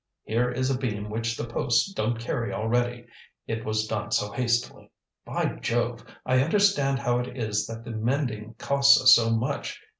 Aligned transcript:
Here 0.23 0.49
is 0.49 0.71
a 0.71 0.77
beam 0.79 1.11
which 1.11 1.37
the 1.37 1.43
posts 1.45 1.93
don't 1.93 2.17
carry 2.17 2.51
already, 2.51 3.05
it 3.45 3.63
was 3.63 3.85
done 3.85 4.09
so 4.09 4.31
hastily. 4.31 4.89
By 5.25 5.57
Jove! 5.61 6.03
I 6.25 6.39
understand 6.41 6.97
how 6.97 7.19
it 7.19 7.37
is 7.37 7.67
that 7.67 7.83
the 7.85 7.91
mending 7.91 8.55
costs 8.57 8.99
us 8.99 9.13
so 9.13 9.29
much. 9.29 9.79